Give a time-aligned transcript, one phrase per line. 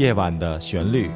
[0.00, 1.10] 夜晚的旋律。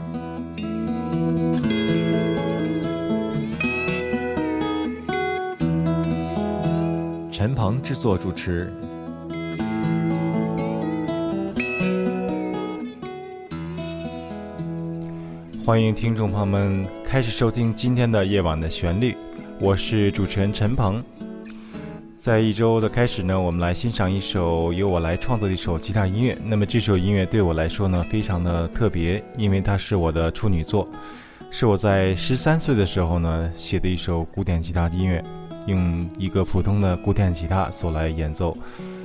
[7.33, 8.71] 陈鹏制作主持。
[15.65, 19.17] 欢迎听众朋友们开始收听今天的夜晚的旋律，
[19.59, 21.03] 我是主持人陈鹏。
[22.25, 26.35] 在一周的开始呢，我们来欣赏一首由我来创作的一首吉他音乐。
[26.43, 30.89] 那么这首音乐对我来说呢，非常的特别，因为它是我的处女作，
[31.51, 35.23] 是我在十三岁的时候呢写的一首古典吉他音乐，
[35.67, 38.57] 用一个普通的古典吉他所来演奏。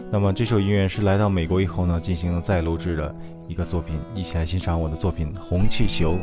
[0.10, 3.13] 那么这首音乐是来到美国以后呢进行再录制的
[3.49, 6.18] 一个作品，一起来欣赏我的作品《红气球》。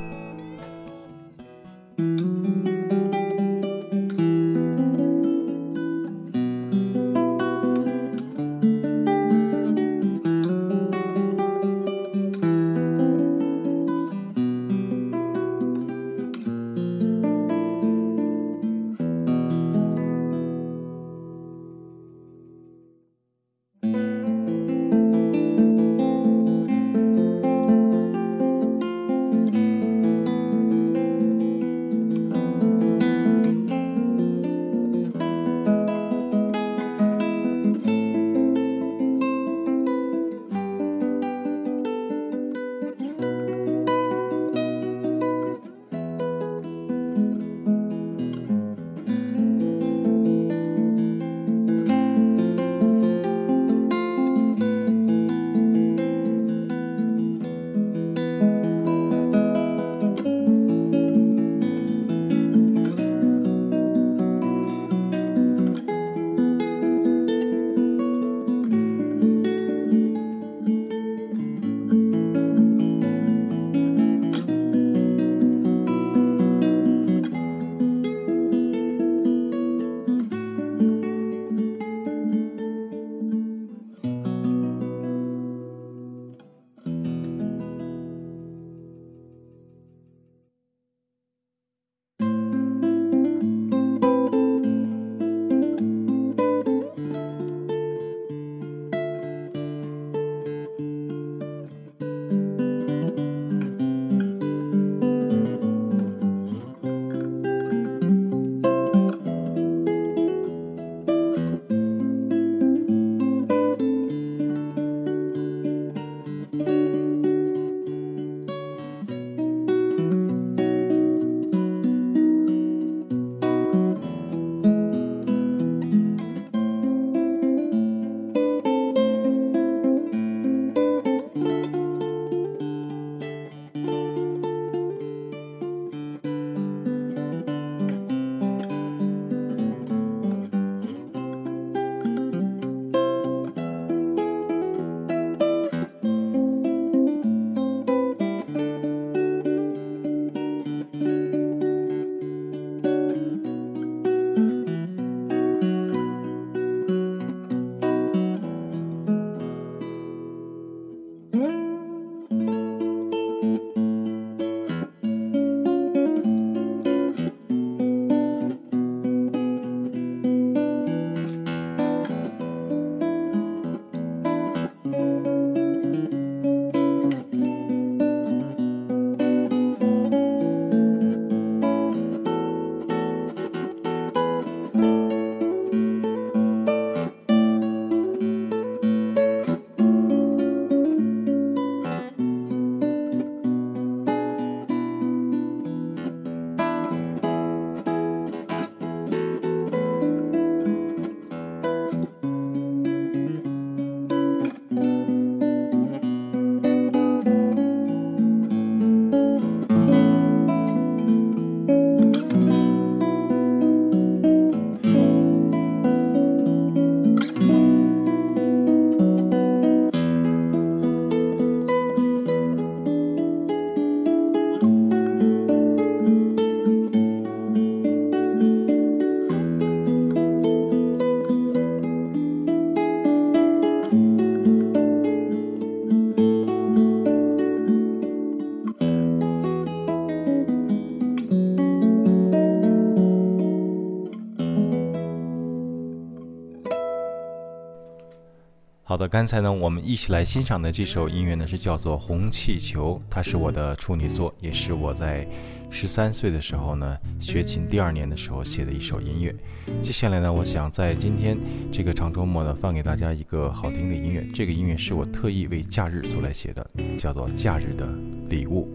[248.89, 255.27] 好的，刚才呢，我们一起来欣赏的这首音乐呢，是叫做《红气球》，它是我的处女作，也是我在
[255.73, 259.35] 十三岁的时候呢，学琴第二年的时候写的一首音乐。
[259.83, 261.37] 接下来呢，我想在今天
[261.73, 264.25] 这个长周末呢，放给大家一个好听的音乐。
[264.33, 266.65] 这个音乐是我特意为假日所来写的，
[266.97, 267.89] 叫做《假日的
[268.29, 268.71] 礼物》。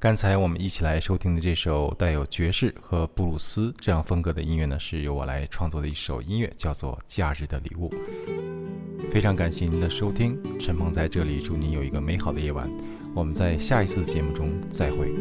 [0.00, 7.90] 刚才我们一起来收听的这首带有爵士和布鲁斯这样风格的音乐呢，是由我来创作的一首音乐，叫做《假日的礼物》。
[9.10, 12.70] 非常感谢您的收听，陈鹏在这里祝您有一个美好的夜晚。
[13.12, 15.12] 我们在下一次节目中再会。